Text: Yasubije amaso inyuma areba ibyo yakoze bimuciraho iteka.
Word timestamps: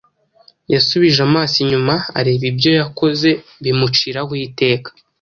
Yasubije 0.73 1.19
amaso 1.27 1.55
inyuma 1.63 1.95
areba 2.19 2.45
ibyo 2.51 2.71
yakoze 2.79 3.29
bimuciraho 3.63 4.31
iteka. 4.47 4.89